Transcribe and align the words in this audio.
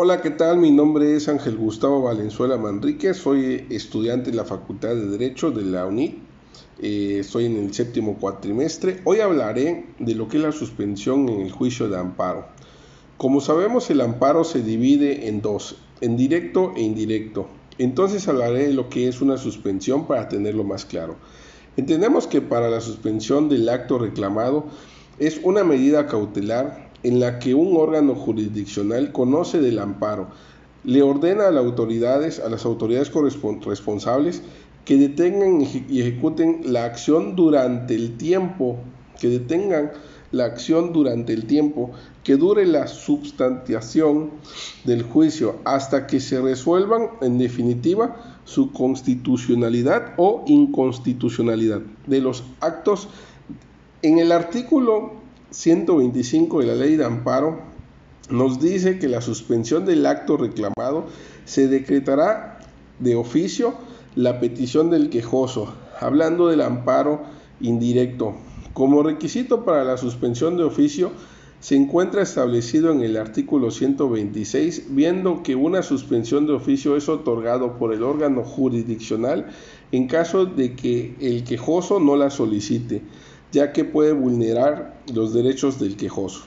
Hola, 0.00 0.22
¿qué 0.22 0.30
tal? 0.30 0.58
Mi 0.58 0.70
nombre 0.70 1.16
es 1.16 1.28
Ángel 1.28 1.56
Gustavo 1.56 2.02
Valenzuela 2.02 2.56
Manríquez, 2.56 3.16
soy 3.16 3.66
estudiante 3.68 4.30
en 4.30 4.36
la 4.36 4.44
Facultad 4.44 4.90
de 4.90 5.08
Derecho 5.08 5.50
de 5.50 5.62
la 5.62 5.86
UNIT, 5.86 6.18
eh, 6.80 7.16
estoy 7.18 7.46
en 7.46 7.56
el 7.56 7.74
séptimo 7.74 8.16
cuatrimestre. 8.16 9.00
Hoy 9.02 9.18
hablaré 9.18 9.86
de 9.98 10.14
lo 10.14 10.28
que 10.28 10.36
es 10.36 10.44
la 10.44 10.52
suspensión 10.52 11.28
en 11.28 11.40
el 11.40 11.50
juicio 11.50 11.88
de 11.88 11.98
amparo. 11.98 12.46
Como 13.16 13.40
sabemos, 13.40 13.90
el 13.90 14.00
amparo 14.00 14.44
se 14.44 14.62
divide 14.62 15.26
en 15.26 15.42
dos, 15.42 15.74
en 16.00 16.16
directo 16.16 16.74
e 16.76 16.82
indirecto. 16.82 17.48
Entonces 17.78 18.28
hablaré 18.28 18.68
de 18.68 18.74
lo 18.74 18.88
que 18.88 19.08
es 19.08 19.20
una 19.20 19.36
suspensión 19.36 20.06
para 20.06 20.28
tenerlo 20.28 20.62
más 20.62 20.84
claro. 20.84 21.16
Entendemos 21.76 22.28
que 22.28 22.40
para 22.40 22.70
la 22.70 22.80
suspensión 22.80 23.48
del 23.48 23.68
acto 23.68 23.98
reclamado 23.98 24.66
es 25.18 25.40
una 25.42 25.64
medida 25.64 26.06
cautelar 26.06 26.87
en 27.02 27.20
la 27.20 27.38
que 27.38 27.54
un 27.54 27.76
órgano 27.76 28.14
jurisdiccional 28.14 29.12
conoce 29.12 29.60
del 29.60 29.78
amparo, 29.78 30.28
le 30.84 31.02
ordena 31.02 31.48
a 31.48 31.50
las 31.50 31.64
autoridades, 31.64 32.40
a 32.40 32.48
las 32.48 32.64
autoridades 32.64 33.12
responsables 33.12 34.42
que 34.84 34.96
detengan 34.96 35.60
y 35.60 36.00
ejecuten 36.00 36.60
la 36.64 36.84
acción 36.84 37.36
durante 37.36 37.94
el 37.94 38.16
tiempo, 38.16 38.76
que 39.20 39.28
detengan 39.28 39.92
la 40.30 40.44
acción 40.44 40.92
durante 40.92 41.32
el 41.32 41.46
tiempo 41.46 41.90
que 42.22 42.36
dure 42.36 42.66
la 42.66 42.86
substantiación 42.86 44.30
del 44.84 45.02
juicio 45.02 45.56
hasta 45.64 46.06
que 46.06 46.20
se 46.20 46.40
resuelvan 46.40 47.08
en 47.22 47.38
definitiva 47.38 48.38
su 48.44 48.72
constitucionalidad 48.72 50.14
o 50.18 50.44
inconstitucionalidad 50.46 51.80
de 52.06 52.20
los 52.20 52.44
actos. 52.60 53.08
En 54.02 54.18
el 54.18 54.32
artículo 54.32 55.12
125 55.50 56.60
de 56.60 56.66
la 56.66 56.74
ley 56.74 56.96
de 56.96 57.04
amparo 57.04 57.60
nos 58.28 58.60
dice 58.60 58.98
que 58.98 59.08
la 59.08 59.22
suspensión 59.22 59.86
del 59.86 60.04
acto 60.04 60.36
reclamado 60.36 61.06
se 61.46 61.68
decretará 61.68 62.58
de 62.98 63.16
oficio 63.16 63.74
la 64.14 64.40
petición 64.40 64.90
del 64.90 65.08
quejoso, 65.08 65.72
hablando 66.00 66.48
del 66.48 66.60
amparo 66.60 67.22
indirecto. 67.60 68.34
Como 68.74 69.02
requisito 69.02 69.64
para 69.64 69.84
la 69.84 69.96
suspensión 69.96 70.56
de 70.56 70.64
oficio 70.64 71.12
se 71.60 71.74
encuentra 71.76 72.22
establecido 72.22 72.92
en 72.92 73.00
el 73.00 73.16
artículo 73.16 73.70
126, 73.70 74.88
viendo 74.90 75.42
que 75.42 75.56
una 75.56 75.82
suspensión 75.82 76.46
de 76.46 76.52
oficio 76.52 76.96
es 76.96 77.08
otorgado 77.08 77.78
por 77.78 77.94
el 77.94 78.02
órgano 78.02 78.44
jurisdiccional 78.44 79.46
en 79.90 80.06
caso 80.06 80.44
de 80.44 80.74
que 80.74 81.14
el 81.20 81.44
quejoso 81.44 81.98
no 81.98 82.16
la 82.16 82.30
solicite 82.30 83.02
ya 83.52 83.72
que 83.72 83.84
puede 83.84 84.12
vulnerar 84.12 85.00
los 85.12 85.32
derechos 85.32 85.78
del 85.80 85.96
quejoso. 85.96 86.44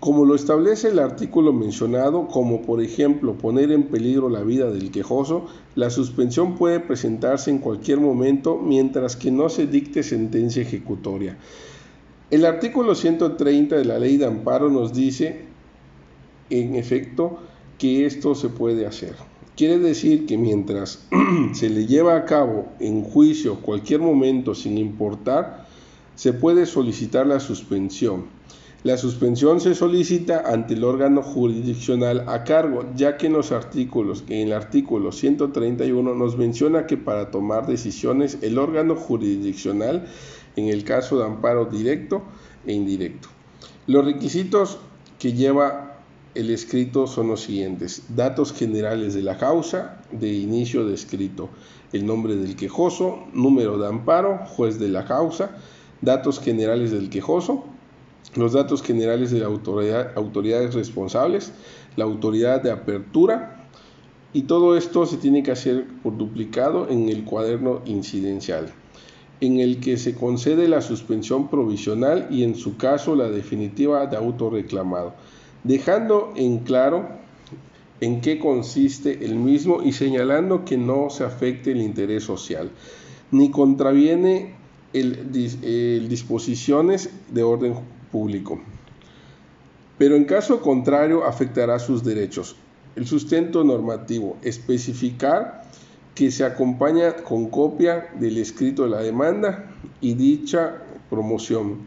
Como 0.00 0.24
lo 0.24 0.36
establece 0.36 0.88
el 0.88 1.00
artículo 1.00 1.52
mencionado, 1.52 2.28
como 2.28 2.62
por 2.62 2.80
ejemplo 2.80 3.34
poner 3.34 3.72
en 3.72 3.84
peligro 3.84 4.28
la 4.28 4.42
vida 4.42 4.70
del 4.70 4.92
quejoso, 4.92 5.46
la 5.74 5.90
suspensión 5.90 6.54
puede 6.54 6.78
presentarse 6.78 7.50
en 7.50 7.58
cualquier 7.58 7.98
momento 7.98 8.58
mientras 8.58 9.16
que 9.16 9.32
no 9.32 9.48
se 9.48 9.66
dicte 9.66 10.04
sentencia 10.04 10.62
ejecutoria. 10.62 11.36
El 12.30 12.44
artículo 12.44 12.94
130 12.94 13.76
de 13.76 13.84
la 13.84 13.98
ley 13.98 14.18
de 14.18 14.26
amparo 14.26 14.70
nos 14.70 14.94
dice, 14.94 15.46
en 16.50 16.76
efecto, 16.76 17.38
que 17.78 18.06
esto 18.06 18.34
se 18.36 18.50
puede 18.50 18.86
hacer. 18.86 19.16
Quiere 19.56 19.80
decir 19.80 20.26
que 20.26 20.38
mientras 20.38 21.08
se 21.54 21.70
le 21.70 21.86
lleva 21.86 22.16
a 22.16 22.24
cabo 22.24 22.66
en 22.78 23.02
juicio 23.02 23.56
cualquier 23.62 24.00
momento 24.00 24.54
sin 24.54 24.78
importar 24.78 25.67
se 26.18 26.32
puede 26.32 26.66
solicitar 26.66 27.28
la 27.28 27.38
suspensión. 27.38 28.24
La 28.82 28.96
suspensión 28.96 29.60
se 29.60 29.76
solicita 29.76 30.42
ante 30.52 30.74
el 30.74 30.82
órgano 30.82 31.22
jurisdiccional 31.22 32.28
a 32.28 32.42
cargo, 32.42 32.84
ya 32.96 33.16
que 33.16 33.26
en 33.26 33.34
los 33.34 33.52
artículos, 33.52 34.24
en 34.28 34.48
el 34.48 34.52
artículo 34.52 35.12
131 35.12 36.16
nos 36.16 36.36
menciona 36.36 36.88
que 36.88 36.96
para 36.96 37.30
tomar 37.30 37.68
decisiones 37.68 38.38
el 38.42 38.58
órgano 38.58 38.96
jurisdiccional, 38.96 40.08
en 40.56 40.66
el 40.66 40.82
caso 40.82 41.20
de 41.20 41.24
amparo 41.24 41.66
directo 41.66 42.22
e 42.66 42.72
indirecto. 42.72 43.28
Los 43.86 44.04
requisitos 44.04 44.78
que 45.20 45.34
lleva 45.34 46.00
el 46.34 46.50
escrito 46.50 47.06
son 47.06 47.28
los 47.28 47.42
siguientes. 47.42 48.02
Datos 48.08 48.52
generales 48.52 49.14
de 49.14 49.22
la 49.22 49.38
causa 49.38 50.00
de 50.10 50.32
inicio 50.32 50.84
de 50.84 50.94
escrito. 50.94 51.48
El 51.92 52.06
nombre 52.06 52.34
del 52.34 52.56
quejoso, 52.56 53.20
número 53.32 53.78
de 53.78 53.86
amparo, 53.86 54.40
juez 54.48 54.80
de 54.80 54.88
la 54.88 55.04
causa, 55.04 55.56
datos 56.00 56.40
generales 56.40 56.90
del 56.90 57.10
quejoso, 57.10 57.64
los 58.34 58.52
datos 58.52 58.82
generales 58.82 59.30
de 59.30 59.40
las 59.40 59.48
autoridad, 59.48 60.12
autoridades 60.16 60.74
responsables, 60.74 61.52
la 61.96 62.04
autoridad 62.04 62.62
de 62.62 62.70
apertura 62.70 63.66
y 64.32 64.42
todo 64.42 64.76
esto 64.76 65.06
se 65.06 65.16
tiene 65.16 65.42
que 65.42 65.52
hacer 65.52 65.86
por 66.02 66.16
duplicado 66.16 66.88
en 66.90 67.08
el 67.08 67.24
cuaderno 67.24 67.80
incidencial, 67.86 68.72
en 69.40 69.58
el 69.58 69.80
que 69.80 69.96
se 69.96 70.14
concede 70.14 70.68
la 70.68 70.82
suspensión 70.82 71.48
provisional 71.48 72.28
y 72.30 72.44
en 72.44 72.54
su 72.54 72.76
caso 72.76 73.16
la 73.16 73.30
definitiva 73.30 74.06
de 74.06 74.16
autorreclamado, 74.16 75.14
dejando 75.64 76.32
en 76.36 76.58
claro 76.58 77.08
en 78.00 78.20
qué 78.20 78.38
consiste 78.38 79.24
el 79.24 79.36
mismo 79.36 79.82
y 79.82 79.92
señalando 79.92 80.64
que 80.64 80.76
no 80.76 81.10
se 81.10 81.24
afecte 81.24 81.72
el 81.72 81.80
interés 81.80 82.24
social, 82.24 82.70
ni 83.30 83.50
contraviene 83.50 84.57
el, 84.92 86.08
disposiciones 86.08 87.10
de 87.30 87.42
orden 87.42 87.74
público. 88.10 88.60
Pero 89.98 90.16
en 90.16 90.24
caso 90.24 90.60
contrario 90.60 91.24
afectará 91.24 91.78
sus 91.78 92.04
derechos. 92.04 92.56
El 92.96 93.06
sustento 93.06 93.64
normativo, 93.64 94.36
especificar 94.42 95.64
que 96.14 96.30
se 96.30 96.44
acompaña 96.44 97.16
con 97.16 97.48
copia 97.48 98.08
del 98.18 98.38
escrito 98.38 98.84
de 98.84 98.90
la 98.90 99.02
demanda 99.02 99.70
y 100.00 100.14
dicha 100.14 100.82
promoción, 101.10 101.78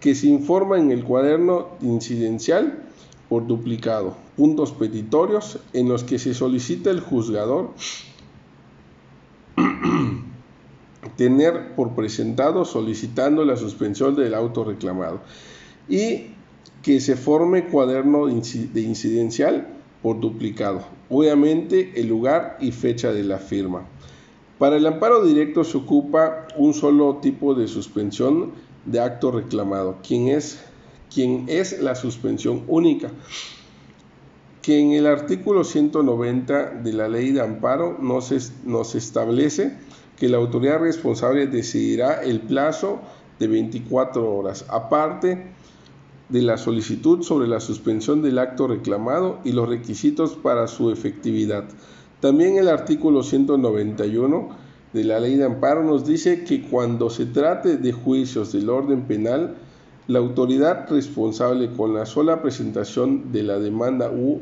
que 0.00 0.14
se 0.14 0.28
informa 0.28 0.78
en 0.78 0.90
el 0.90 1.04
cuaderno 1.04 1.68
incidencial 1.80 2.84
por 3.28 3.46
duplicado, 3.46 4.16
puntos 4.36 4.72
petitorios 4.72 5.58
en 5.72 5.88
los 5.88 6.04
que 6.04 6.18
se 6.18 6.32
solicita 6.32 6.90
el 6.90 7.00
juzgador 7.00 7.74
tener 11.16 11.74
por 11.74 11.94
presentado 11.94 12.64
solicitando 12.64 13.44
la 13.44 13.56
suspensión 13.56 14.16
del 14.16 14.34
auto 14.34 14.64
reclamado 14.64 15.20
y 15.88 16.32
que 16.82 17.00
se 17.00 17.16
forme 17.16 17.66
cuaderno 17.66 18.26
de 18.26 18.80
incidencial 18.80 19.68
por 20.02 20.20
duplicado, 20.20 20.82
obviamente 21.10 21.92
el 22.00 22.08
lugar 22.08 22.56
y 22.60 22.72
fecha 22.72 23.12
de 23.12 23.24
la 23.24 23.38
firma. 23.38 23.86
Para 24.58 24.76
el 24.76 24.86
amparo 24.86 25.24
directo 25.24 25.64
se 25.64 25.78
ocupa 25.78 26.48
un 26.56 26.74
solo 26.74 27.16
tipo 27.16 27.54
de 27.54 27.68
suspensión 27.68 28.52
de 28.86 29.00
acto 29.00 29.30
reclamado, 29.30 29.98
quien 30.06 30.28
es, 30.28 30.60
quien 31.12 31.44
es 31.48 31.80
la 31.80 31.94
suspensión 31.94 32.64
única, 32.66 33.10
que 34.62 34.80
en 34.80 34.92
el 34.92 35.06
artículo 35.06 35.64
190 35.64 36.70
de 36.82 36.92
la 36.92 37.08
ley 37.08 37.32
de 37.32 37.40
amparo 37.40 37.98
nos, 38.00 38.32
nos 38.64 38.94
establece 38.94 39.76
que 40.18 40.28
la 40.28 40.38
autoridad 40.38 40.80
responsable 40.80 41.46
decidirá 41.46 42.22
el 42.22 42.40
plazo 42.40 43.00
de 43.38 43.46
24 43.46 44.34
horas, 44.34 44.64
aparte 44.68 45.52
de 46.28 46.42
la 46.42 46.58
solicitud 46.58 47.22
sobre 47.22 47.48
la 47.48 47.60
suspensión 47.60 48.22
del 48.22 48.38
acto 48.38 48.66
reclamado 48.66 49.38
y 49.44 49.52
los 49.52 49.68
requisitos 49.68 50.34
para 50.34 50.66
su 50.66 50.90
efectividad. 50.90 51.64
También 52.20 52.58
el 52.58 52.68
artículo 52.68 53.22
191 53.22 54.48
de 54.92 55.04
la 55.04 55.20
ley 55.20 55.36
de 55.36 55.44
amparo 55.44 55.84
nos 55.84 56.06
dice 56.06 56.44
que 56.44 56.62
cuando 56.62 57.10
se 57.10 57.26
trate 57.26 57.76
de 57.76 57.92
juicios 57.92 58.52
del 58.52 58.68
orden 58.70 59.02
penal, 59.02 59.56
la 60.08 60.18
autoridad 60.18 60.88
responsable 60.90 61.70
con 61.72 61.94
la 61.94 62.06
sola 62.06 62.42
presentación 62.42 63.30
de 63.30 63.42
la 63.42 63.58
demanda 63.58 64.10
u, 64.10 64.40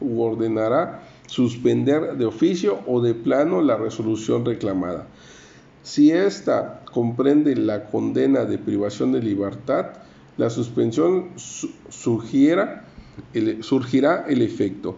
ordenará 0.00 1.02
suspender 1.26 2.16
de 2.16 2.26
oficio 2.26 2.80
o 2.86 3.00
de 3.00 3.14
plano 3.14 3.62
la 3.62 3.76
resolución 3.76 4.44
reclamada. 4.44 5.06
Si 5.82 6.10
ésta 6.10 6.82
comprende 6.92 7.56
la 7.56 7.86
condena 7.86 8.44
de 8.44 8.58
privación 8.58 9.12
de 9.12 9.20
libertad, 9.20 9.86
la 10.36 10.50
suspensión 10.50 11.30
surgirá 11.88 12.84
el, 13.32 14.42
efecto 14.42 14.96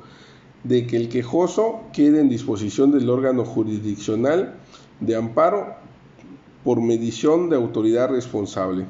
de 0.65 0.87
que 0.87 0.97
el 0.97 1.09
quejoso 1.09 1.83
quede 1.93 2.21
en 2.21 2.29
disposición 2.29 2.93
del 2.93 3.11
órgano 3.11 3.45
jurisdiccional 3.45 4.55
de 5.01 5.17
amparo 5.17 5.75
por 6.65 6.81
medición 6.81 7.51
de 7.51 7.57
autoridad 7.57 8.11
responsable. 8.11 8.87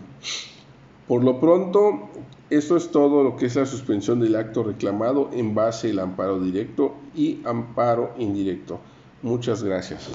Por 1.08 1.24
lo 1.24 1.40
pronto, 1.40 2.10
esto 2.50 2.76
es 2.76 2.90
todo 2.90 3.22
lo 3.22 3.36
que 3.36 3.46
es 3.46 3.56
la 3.56 3.66
suspensión 3.66 4.20
del 4.20 4.36
acto 4.36 4.62
reclamado 4.62 5.30
en 5.32 5.54
base 5.54 5.90
al 5.90 5.98
amparo 6.00 6.40
directo 6.40 6.94
y 7.16 7.40
amparo 7.44 8.14
indirecto. 8.18 8.78
Muchas 9.22 9.62
gracias. 9.62 10.08